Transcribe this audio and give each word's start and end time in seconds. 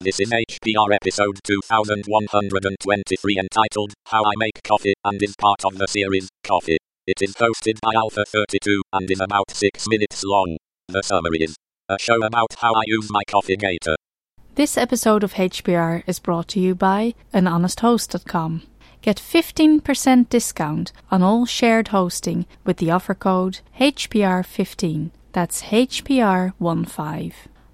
This 0.00 0.20
is 0.20 0.30
HPR 0.30 0.94
episode 0.94 1.40
2123 1.42 3.36
entitled 3.36 3.94
How 4.06 4.22
I 4.22 4.30
Make 4.36 4.62
Coffee 4.62 4.94
and 5.02 5.20
is 5.20 5.34
part 5.36 5.64
of 5.64 5.76
the 5.76 5.88
series 5.88 6.28
Coffee. 6.44 6.78
It 7.08 7.20
is 7.20 7.34
hosted 7.34 7.80
by 7.82 7.94
Alpha 7.96 8.24
32 8.24 8.80
and 8.92 9.10
is 9.10 9.18
about 9.18 9.50
6 9.50 9.88
minutes 9.88 10.22
long. 10.22 10.56
The 10.86 11.02
summary 11.02 11.38
is 11.38 11.56
a 11.88 11.98
show 11.98 12.22
about 12.22 12.54
how 12.58 12.74
I 12.74 12.82
use 12.86 13.10
my 13.10 13.22
coffee 13.28 13.56
gator. 13.56 13.96
This 14.54 14.78
episode 14.78 15.24
of 15.24 15.34
HPR 15.34 16.04
is 16.06 16.20
brought 16.20 16.46
to 16.50 16.60
you 16.60 16.76
by 16.76 17.14
anhonesthost.com. 17.34 18.62
Get 19.02 19.16
15% 19.16 20.28
discount 20.28 20.92
on 21.10 21.24
all 21.24 21.44
shared 21.44 21.88
hosting 21.88 22.46
with 22.64 22.76
the 22.76 22.92
offer 22.92 23.16
code 23.16 23.58
HPR15. 23.80 25.10
That's 25.32 25.62
HPR15. 25.62 27.32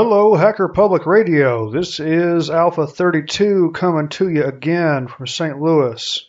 Hello, 0.00 0.36
Hacker 0.36 0.68
Public 0.68 1.06
Radio. 1.06 1.72
This 1.72 1.98
is 1.98 2.50
Alpha 2.50 2.86
32 2.86 3.72
coming 3.74 4.08
to 4.10 4.28
you 4.28 4.44
again 4.44 5.08
from 5.08 5.26
St. 5.26 5.60
Louis. 5.60 6.24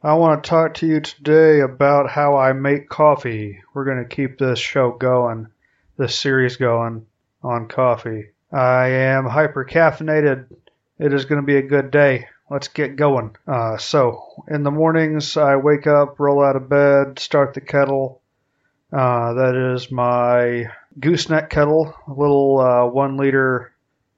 I 0.00 0.14
want 0.14 0.44
to 0.44 0.48
talk 0.48 0.74
to 0.74 0.86
you 0.86 1.00
today 1.00 1.58
about 1.58 2.08
how 2.08 2.36
I 2.36 2.52
make 2.52 2.88
coffee. 2.88 3.60
We're 3.74 3.86
going 3.86 4.04
to 4.04 4.04
keep 4.04 4.38
this 4.38 4.60
show 4.60 4.92
going, 4.92 5.48
this 5.96 6.16
series 6.16 6.58
going 6.58 7.06
on 7.42 7.66
coffee. 7.66 8.26
I 8.52 8.86
am 8.86 9.26
hyper 9.26 9.64
caffeinated. 9.64 10.46
It 11.00 11.12
is 11.12 11.24
going 11.24 11.40
to 11.40 11.46
be 11.46 11.56
a 11.56 11.62
good 11.62 11.90
day. 11.90 12.28
Let's 12.48 12.68
get 12.68 12.94
going. 12.94 13.34
Uh, 13.48 13.78
so, 13.78 14.44
in 14.46 14.62
the 14.62 14.70
mornings, 14.70 15.36
I 15.36 15.56
wake 15.56 15.88
up, 15.88 16.20
roll 16.20 16.44
out 16.44 16.54
of 16.54 16.68
bed, 16.68 17.18
start 17.18 17.54
the 17.54 17.62
kettle. 17.62 18.22
Uh, 18.92 19.32
that 19.32 19.74
is 19.74 19.90
my 19.90 20.70
gooseneck 20.98 21.50
kettle, 21.50 21.94
a 22.06 22.12
little 22.12 22.60
uh, 22.60 22.86
one 22.86 23.16
liter. 23.16 23.72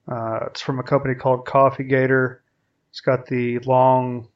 Uh, 0.07 0.47
it's 0.47 0.61
from 0.61 0.79
a 0.79 0.83
company 0.83 1.15
called 1.15 1.45
Coffee 1.45 1.83
Gator. 1.83 2.41
It's 2.89 3.01
got 3.01 3.25
the 3.25 3.59
long 3.59 4.27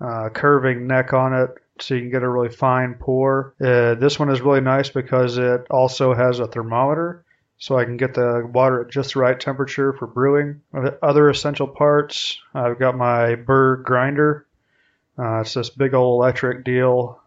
uh, 0.00 0.30
curving 0.30 0.86
neck 0.86 1.12
on 1.12 1.34
it, 1.34 1.50
so 1.80 1.94
you 1.94 2.00
can 2.00 2.10
get 2.10 2.22
a 2.22 2.28
really 2.28 2.48
fine 2.48 2.94
pour. 2.94 3.54
Uh, 3.60 3.94
this 3.94 4.18
one 4.18 4.30
is 4.30 4.40
really 4.40 4.60
nice 4.60 4.88
because 4.88 5.36
it 5.36 5.66
also 5.70 6.14
has 6.14 6.38
a 6.38 6.46
thermometer, 6.46 7.24
so 7.58 7.78
I 7.78 7.84
can 7.84 7.96
get 7.96 8.14
the 8.14 8.48
water 8.50 8.82
at 8.82 8.90
just 8.90 9.14
the 9.14 9.20
right 9.20 9.38
temperature 9.38 9.92
for 9.92 10.06
brewing. 10.06 10.62
Other 11.02 11.28
essential 11.28 11.68
parts: 11.68 12.38
I've 12.54 12.78
got 12.78 12.96
my 12.96 13.34
Burr 13.34 13.76
grinder. 13.76 14.46
Uh, 15.18 15.40
it's 15.40 15.52
this 15.52 15.68
big 15.68 15.92
old 15.92 16.22
electric 16.22 16.64
deal. 16.64 17.20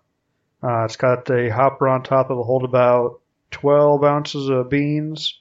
Uh, 0.64 0.86
it's 0.86 0.96
got 0.96 1.30
a 1.30 1.50
hopper 1.50 1.88
on 1.88 2.02
top 2.02 2.30
that'll 2.30 2.44
hold 2.44 2.64
about 2.64 3.20
12 3.54 4.04
ounces 4.04 4.50
of 4.50 4.70
beans. 4.70 5.40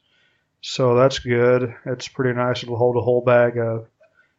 So 0.60 0.94
that's 0.94 1.18
good. 1.18 1.74
It's 1.84 2.08
pretty 2.08 2.34
nice. 2.34 2.62
It'll 2.62 2.76
hold 2.76 2.96
a 2.96 3.00
whole 3.00 3.22
bag 3.22 3.58
of 3.58 3.88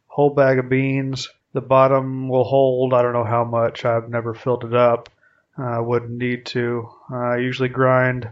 whole 0.08 0.30
bag 0.30 0.60
of 0.60 0.70
beans. 0.70 1.30
The 1.52 1.62
bottom 1.62 2.30
will 2.30 2.46
hold 2.46 2.94
I 2.94 3.02
don't 3.02 3.14
know 3.14 3.26
how 3.26 3.44
much. 3.44 3.84
I've 3.84 4.10
never 4.10 4.34
filled 4.34 4.64
it 4.64 4.74
up. 4.74 5.10
I 5.58 5.76
uh, 5.76 5.82
wouldn't 5.84 6.12
need 6.12 6.46
to. 6.48 6.90
I 7.12 7.38
usually 7.38 7.70
grind 7.70 8.30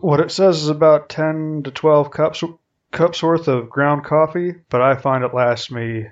what 0.00 0.20
it 0.20 0.30
says 0.30 0.62
is 0.62 0.68
about 0.68 1.08
10 1.08 1.62
to 1.64 1.70
12 1.70 2.10
cups 2.10 2.44
cups 2.92 3.22
worth 3.22 3.48
of 3.48 3.70
ground 3.70 4.04
coffee, 4.04 4.54
but 4.68 4.80
I 4.80 4.94
find 4.94 5.24
it 5.24 5.34
lasts 5.34 5.70
me 5.70 6.06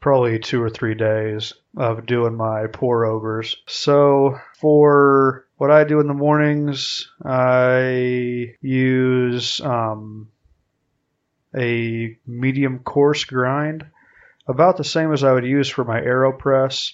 probably 0.00 0.38
two 0.38 0.62
or 0.62 0.70
three 0.70 0.94
days 0.94 1.54
of 1.76 2.06
doing 2.06 2.34
my 2.34 2.66
pour 2.66 3.04
overs. 3.04 3.56
So 3.66 4.38
for 4.60 5.43
what 5.56 5.70
I 5.70 5.84
do 5.84 6.00
in 6.00 6.06
the 6.06 6.14
mornings, 6.14 7.10
I 7.24 8.54
use 8.60 9.60
um, 9.60 10.28
a 11.56 12.16
medium 12.26 12.80
coarse 12.80 13.24
grind, 13.24 13.86
about 14.46 14.76
the 14.76 14.84
same 14.84 15.12
as 15.12 15.24
I 15.24 15.32
would 15.32 15.46
use 15.46 15.68
for 15.68 15.84
my 15.84 16.00
AeroPress. 16.00 16.92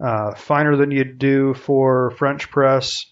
Uh, 0.00 0.34
finer 0.34 0.76
than 0.76 0.92
you'd 0.92 1.18
do 1.18 1.54
for 1.54 2.12
French 2.12 2.50
press, 2.50 3.06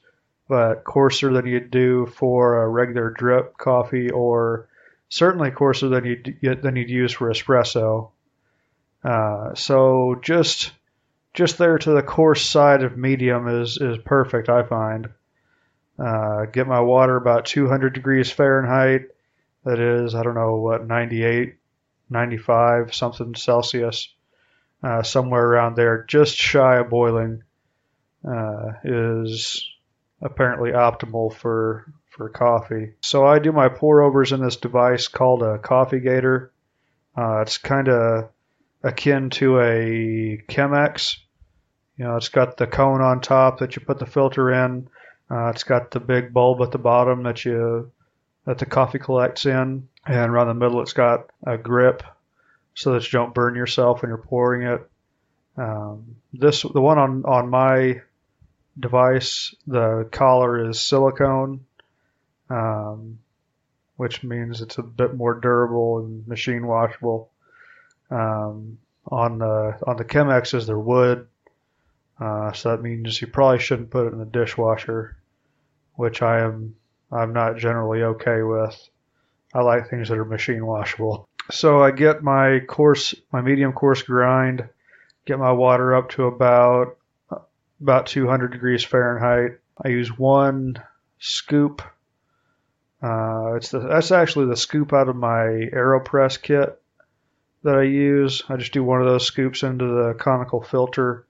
but 0.48 0.84
coarser 0.84 1.32
than 1.32 1.46
you'd 1.46 1.72
do 1.72 2.06
for 2.06 2.62
a 2.62 2.68
regular 2.68 3.10
drip 3.10 3.58
coffee, 3.58 4.10
or 4.10 4.68
certainly 5.08 5.50
coarser 5.50 5.88
than 5.88 6.04
you'd 6.04 6.62
than 6.62 6.76
you'd 6.76 6.90
use 6.90 7.12
for 7.12 7.28
espresso. 7.28 8.10
Uh, 9.02 9.54
so 9.54 10.16
just 10.22 10.72
just 11.36 11.58
there 11.58 11.78
to 11.78 11.92
the 11.92 12.02
coarse 12.02 12.44
side 12.44 12.82
of 12.82 12.96
medium 12.96 13.46
is 13.46 13.78
is 13.78 13.98
perfect. 13.98 14.48
I 14.48 14.64
find. 14.64 15.10
Uh, 15.98 16.46
get 16.46 16.66
my 16.66 16.80
water 16.80 17.16
about 17.16 17.46
200 17.46 17.94
degrees 17.94 18.30
Fahrenheit. 18.30 19.02
That 19.64 19.78
is, 19.78 20.14
I 20.14 20.22
don't 20.22 20.34
know 20.34 20.56
what 20.56 20.86
98, 20.86 21.54
95 22.10 22.94
something 22.94 23.34
Celsius, 23.34 24.14
uh, 24.82 25.02
somewhere 25.02 25.44
around 25.44 25.74
there, 25.74 26.04
just 26.04 26.36
shy 26.36 26.76
of 26.76 26.90
boiling, 26.90 27.42
uh, 28.28 28.72
is 28.84 29.66
apparently 30.20 30.72
optimal 30.72 31.32
for 31.32 31.86
for 32.10 32.28
coffee. 32.30 32.94
So 33.02 33.26
I 33.26 33.38
do 33.38 33.52
my 33.52 33.68
pour 33.68 34.02
overs 34.02 34.32
in 34.32 34.42
this 34.42 34.56
device 34.56 35.08
called 35.08 35.42
a 35.42 35.58
Coffee 35.58 36.00
Gator. 36.00 36.52
Uh, 37.16 37.40
it's 37.40 37.58
kind 37.58 37.88
of 37.88 38.30
akin 38.82 39.30
to 39.30 39.60
a 39.60 40.42
Chemex. 40.48 41.16
You 41.96 42.04
know, 42.04 42.16
it's 42.16 42.28
got 42.28 42.56
the 42.56 42.66
cone 42.66 43.00
on 43.00 43.20
top 43.20 43.58
that 43.58 43.74
you 43.74 43.82
put 43.82 43.98
the 43.98 44.06
filter 44.06 44.52
in. 44.52 44.88
Uh, 45.30 45.48
it's 45.48 45.64
got 45.64 45.90
the 45.90 46.00
big 46.00 46.32
bulb 46.32 46.60
at 46.62 46.70
the 46.70 46.78
bottom 46.78 47.22
that 47.24 47.44
you 47.44 47.90
that 48.44 48.58
the 48.58 48.66
coffee 48.66 48.98
collects 48.98 49.44
in, 49.44 49.88
and 50.06 50.30
around 50.30 50.48
the 50.48 50.54
middle 50.54 50.80
it's 50.80 50.92
got 50.92 51.30
a 51.44 51.58
grip 51.58 52.02
so 52.74 52.92
that 52.92 53.04
you 53.04 53.18
don't 53.18 53.34
burn 53.34 53.56
yourself 53.56 54.02
when 54.02 54.10
you're 54.10 54.18
pouring 54.18 54.62
it. 54.62 54.88
Um, 55.56 56.16
this 56.32 56.62
the 56.62 56.80
one 56.80 56.98
on 56.98 57.24
on 57.24 57.48
my 57.48 58.02
device, 58.78 59.54
the 59.66 60.06
collar 60.12 60.68
is 60.68 60.80
silicone, 60.80 61.64
um, 62.50 63.18
which 63.96 64.22
means 64.22 64.60
it's 64.60 64.78
a 64.78 64.82
bit 64.82 65.14
more 65.14 65.34
durable 65.34 65.98
and 65.98 66.28
machine 66.28 66.66
washable. 66.66 67.30
Um, 68.10 68.78
on 69.08 69.38
the 69.38 69.78
on 69.86 69.96
the 69.96 70.04
Chemexes, 70.04 70.66
they're 70.66 70.78
wood, 70.78 71.26
uh, 72.18 72.52
so 72.52 72.70
that 72.70 72.82
means 72.82 73.20
you 73.20 73.26
probably 73.26 73.58
shouldn't 73.58 73.90
put 73.90 74.06
it 74.06 74.12
in 74.12 74.18
the 74.18 74.24
dishwasher, 74.24 75.16
which 75.94 76.22
I 76.22 76.40
am 76.40 76.74
I'm 77.12 77.32
not 77.32 77.56
generally 77.56 78.02
okay 78.02 78.42
with. 78.42 78.76
I 79.54 79.60
like 79.60 79.88
things 79.88 80.08
that 80.08 80.18
are 80.18 80.24
machine 80.24 80.64
washable. 80.64 81.28
So 81.50 81.82
I 81.82 81.92
get 81.92 82.22
my 82.22 82.60
coarse, 82.66 83.14
my 83.32 83.40
medium 83.40 83.72
coarse 83.72 84.02
grind, 84.02 84.68
get 85.24 85.38
my 85.38 85.52
water 85.52 85.94
up 85.94 86.10
to 86.10 86.24
about 86.24 86.96
about 87.80 88.06
200 88.06 88.48
degrees 88.48 88.82
Fahrenheit. 88.82 89.58
I 89.82 89.88
use 89.88 90.18
one 90.18 90.82
scoop. 91.18 91.82
Uh, 93.02 93.54
it's 93.56 93.70
the, 93.70 93.80
that's 93.80 94.10
actually 94.10 94.46
the 94.46 94.56
scoop 94.56 94.94
out 94.94 95.08
of 95.08 95.16
my 95.16 95.68
AeroPress 95.72 96.40
kit 96.40 96.80
that 97.62 97.76
I 97.76 97.82
use. 97.82 98.42
I 98.48 98.56
just 98.56 98.72
do 98.72 98.82
one 98.82 99.02
of 99.02 99.06
those 99.06 99.26
scoops 99.26 99.62
into 99.62 99.84
the 99.84 100.14
conical 100.14 100.62
filter 100.62 101.26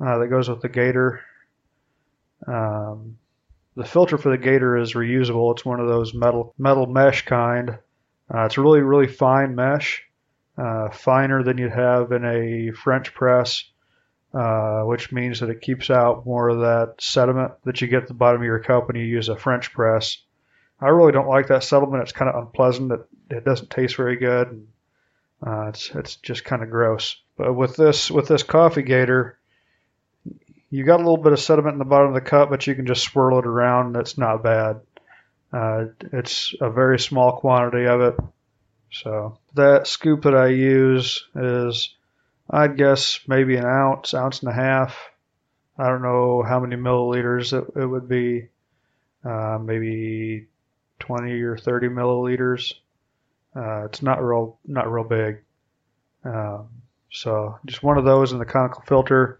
uh, 0.00 0.18
that 0.18 0.28
goes 0.28 0.48
with 0.48 0.60
the 0.62 0.68
Gator. 0.68 1.20
Um, 2.46 3.18
the 3.76 3.84
filter 3.84 4.18
for 4.18 4.30
the 4.30 4.38
Gator 4.38 4.76
is 4.76 4.94
reusable. 4.94 5.52
It's 5.52 5.64
one 5.64 5.80
of 5.80 5.88
those 5.88 6.14
metal 6.14 6.54
metal 6.58 6.86
mesh 6.86 7.24
kind. 7.24 7.78
Uh, 8.32 8.44
it's 8.44 8.58
really 8.58 8.80
really 8.80 9.06
fine 9.06 9.54
mesh, 9.54 10.02
uh, 10.58 10.90
finer 10.90 11.42
than 11.42 11.58
you'd 11.58 11.72
have 11.72 12.12
in 12.12 12.24
a 12.24 12.72
French 12.72 13.14
press, 13.14 13.64
uh, 14.34 14.82
which 14.82 15.12
means 15.12 15.40
that 15.40 15.50
it 15.50 15.60
keeps 15.60 15.90
out 15.90 16.26
more 16.26 16.48
of 16.48 16.60
that 16.60 16.94
sediment 16.98 17.52
that 17.64 17.80
you 17.80 17.88
get 17.88 18.02
at 18.02 18.08
the 18.08 18.14
bottom 18.14 18.40
of 18.40 18.46
your 18.46 18.60
cup 18.60 18.88
when 18.88 18.96
you 18.96 19.04
use 19.04 19.28
a 19.28 19.36
French 19.36 19.72
press. 19.72 20.18
I 20.80 20.88
really 20.88 21.12
don't 21.12 21.28
like 21.28 21.48
that 21.48 21.64
sediment. 21.64 22.02
It's 22.02 22.12
kind 22.12 22.30
of 22.30 22.42
unpleasant. 22.42 22.92
It, 22.92 23.06
it 23.30 23.44
doesn't 23.44 23.70
taste 23.70 23.96
very 23.96 24.16
good. 24.16 24.48
And 24.48 24.66
Uh, 25.46 25.68
it's 25.68 25.90
it's 25.94 26.16
just 26.16 26.44
kind 26.44 26.62
of 26.62 26.70
gross. 26.70 27.20
But 27.36 27.52
with 27.52 27.76
this 27.76 28.10
with 28.10 28.26
this 28.26 28.42
coffee 28.42 28.82
gator, 28.82 29.35
you 30.76 30.84
got 30.84 30.96
a 30.96 31.02
little 31.02 31.16
bit 31.16 31.32
of 31.32 31.40
sediment 31.40 31.72
in 31.72 31.78
the 31.78 31.86
bottom 31.86 32.08
of 32.08 32.14
the 32.14 32.20
cup, 32.20 32.50
but 32.50 32.66
you 32.66 32.74
can 32.74 32.86
just 32.86 33.02
swirl 33.02 33.38
it 33.38 33.46
around. 33.46 33.94
That's 33.94 34.18
not 34.18 34.42
bad. 34.42 34.80
Uh, 35.50 35.86
it's 36.12 36.54
a 36.60 36.68
very 36.68 36.98
small 36.98 37.38
quantity 37.38 37.86
of 37.86 38.02
it. 38.02 38.16
So 38.92 39.38
that 39.54 39.86
scoop 39.86 40.24
that 40.24 40.34
I 40.34 40.48
use 40.48 41.24
is, 41.34 41.94
I'd 42.50 42.76
guess 42.76 43.20
maybe 43.26 43.56
an 43.56 43.64
ounce, 43.64 44.12
ounce 44.12 44.40
and 44.40 44.50
a 44.50 44.54
half. 44.54 44.98
I 45.78 45.88
don't 45.88 46.02
know 46.02 46.42
how 46.42 46.60
many 46.60 46.76
milliliters 46.76 47.54
it, 47.54 47.80
it 47.80 47.86
would 47.86 48.06
be. 48.06 48.48
Uh, 49.24 49.58
maybe 49.58 50.46
20 50.98 51.32
or 51.40 51.56
30 51.56 51.88
milliliters. 51.88 52.74
Uh, 53.56 53.86
it's 53.86 54.02
not 54.02 54.22
real, 54.22 54.58
not 54.66 54.92
real 54.92 55.04
big. 55.04 55.42
Um, 56.22 56.68
so 57.10 57.58
just 57.64 57.82
one 57.82 57.96
of 57.96 58.04
those 58.04 58.32
in 58.32 58.38
the 58.38 58.44
conical 58.44 58.82
filter. 58.86 59.38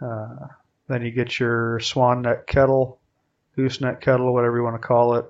Uh, 0.00 0.48
then 0.88 1.02
you 1.02 1.10
get 1.10 1.38
your 1.38 1.80
swan 1.80 2.22
neck 2.22 2.46
kettle, 2.46 3.00
gooseneck 3.56 4.00
kettle, 4.00 4.32
whatever 4.32 4.56
you 4.56 4.62
want 4.62 4.80
to 4.80 4.86
call 4.86 5.16
it. 5.16 5.26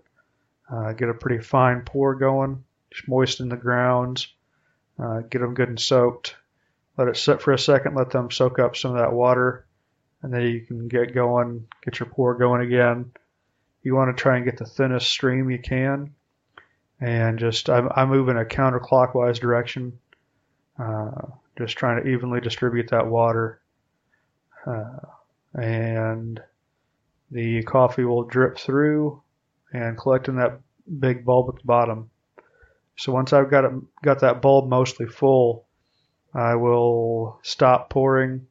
Uh, 0.71 0.93
get 0.93 1.09
a 1.09 1.15
pretty 1.15 1.43
fine 1.43 1.83
pour 1.83 2.15
going. 2.15 2.65
Just 2.91 3.09
moisten 3.09 3.49
the 3.49 3.57
grounds. 3.57 4.35
Uh, 4.99 5.21
get 5.21 5.41
them 5.41 5.55
good 5.55 5.69
and 5.69 5.81
soaked. 5.81 6.35
Let 6.97 7.09
it 7.09 7.17
sit 7.17 7.43
for 7.43 7.53
a 7.53 7.59
second. 7.59 7.95
Let 7.95 8.11
them 8.11 8.31
soak 8.31 8.59
up 8.59 8.77
some 8.77 8.93
of 8.93 8.99
that 8.99 9.13
water, 9.13 9.67
and 10.23 10.33
then 10.33 10.43
you 10.43 10.61
can 10.63 10.89
get 10.89 11.15
going. 11.15 11.67
Get 11.85 12.01
your 12.01 12.09
pour 12.09 12.35
going 12.35 12.63
again. 12.63 13.13
You 13.83 13.95
want 13.95 14.17
to 14.17 14.21
try 14.21 14.37
and 14.37 14.45
get 14.45 14.59
the 14.59 14.65
thinnest 14.65 15.09
stream 15.09 15.51
you 15.51 15.59
can, 15.59 16.15
and 17.01 17.39
just 17.39 17.69
I, 17.69 17.87
I 17.95 18.07
move 18.07 18.29
in 18.29 18.39
a 18.39 18.45
counterclockwise 18.45 19.39
direction. 19.39 19.99
Uh, 20.79 21.27
just 21.59 21.77
trying 21.77 22.03
to 22.03 22.09
evenly 22.09 22.41
distribute 22.41 22.91
that 22.91 23.07
water. 23.07 23.61
Uh, 24.67 24.99
and 25.55 26.43
the 27.31 27.63
coffee 27.63 28.05
will 28.05 28.25
drip 28.25 28.59
through 28.59 29.23
and 29.73 29.97
collect 29.97 30.29
in 30.29 30.37
that 30.37 30.61
big 30.99 31.25
bulb 31.25 31.49
at 31.49 31.61
the 31.61 31.67
bottom. 31.67 32.11
So 32.97 33.13
once 33.13 33.33
I've 33.33 33.51
got 33.51 33.65
it, 33.65 33.73
got 34.03 34.21
that 34.21 34.43
bulb 34.43 34.69
mostly 34.69 35.07
full, 35.07 35.65
I 36.35 36.55
will 36.55 37.39
stop 37.43 37.91
pouring 37.91 38.47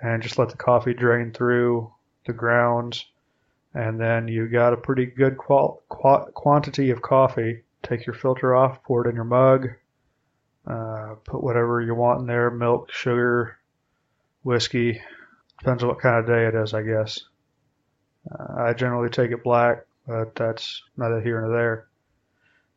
and 0.00 0.22
just 0.22 0.38
let 0.38 0.50
the 0.50 0.56
coffee 0.56 0.94
drain 0.94 1.32
through 1.32 1.92
the 2.26 2.32
grounds. 2.32 3.06
And 3.74 4.00
then 4.00 4.28
you 4.28 4.48
got 4.48 4.72
a 4.72 4.76
pretty 4.76 5.06
good 5.06 5.36
qual- 5.36 5.82
qu- 5.88 6.30
quantity 6.32 6.90
of 6.90 7.02
coffee. 7.02 7.62
Take 7.82 8.06
your 8.06 8.14
filter 8.14 8.54
off, 8.54 8.82
pour 8.82 9.06
it 9.06 9.10
in 9.10 9.14
your 9.14 9.24
mug, 9.24 9.68
uh, 10.66 11.14
put 11.24 11.42
whatever 11.42 11.80
you 11.80 11.94
want 11.94 12.20
in 12.20 12.26
there 12.26 12.50
milk, 12.50 12.90
sugar, 12.90 13.58
whiskey. 14.42 15.00
Depends 15.58 15.82
on 15.82 15.88
what 15.88 16.00
kind 16.00 16.16
of 16.16 16.26
day 16.26 16.46
it 16.46 16.54
is, 16.54 16.74
I 16.74 16.82
guess. 16.82 17.20
Uh, 18.30 18.62
I 18.62 18.72
generally 18.72 19.08
take 19.08 19.30
it 19.30 19.42
black, 19.42 19.86
but 20.06 20.34
that's 20.34 20.82
neither 20.96 21.20
here 21.20 21.40
nor 21.40 21.50
there. 21.50 21.88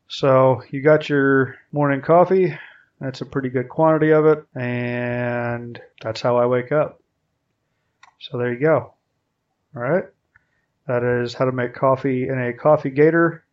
So 0.08 0.64
you 0.72 0.82
got 0.82 1.10
your 1.10 1.56
morning 1.72 2.02
coffee. 2.02 2.58
That's 3.00 3.22
a 3.22 3.26
pretty 3.26 3.50
good 3.50 3.70
quantity 3.70 4.12
of 4.12 4.26
it, 4.26 4.44
and 4.56 5.80
that's 6.02 6.22
how 6.22 6.38
I 6.38 6.46
wake 6.48 6.72
up. 6.72 7.02
So 8.20 8.38
there 8.38 8.52
you 8.52 8.60
go. 8.60 8.94
All 9.76 9.82
right. 9.82 10.06
That 10.88 11.04
is 11.04 11.34
how 11.34 11.46
to 11.46 11.52
make 11.52 11.74
coffee 11.74 12.28
in 12.28 12.42
a 12.42 12.52
coffee 12.52 12.90
gator, 12.90 13.46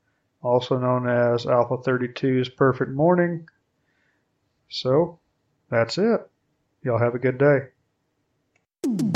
also 0.43 0.79
known 0.79 1.09
as 1.09 1.47
Alpha 1.47 1.77
32's 1.77 2.49
Perfect 2.49 2.91
Morning. 2.91 3.47
So 4.69 5.19
that's 5.71 5.99
it. 5.99 6.29
Y'all 6.83 6.99
have 6.99 7.15
a 7.15 7.19
good 7.19 7.39
day. 7.39 9.16